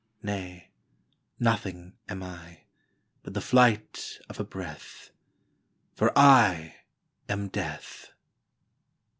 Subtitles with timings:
[0.23, 0.71] Nay;
[1.37, 2.61] nothing am I,
[3.21, 5.11] But the flight of a breath
[5.93, 6.77] For I
[7.29, 8.11] am Death!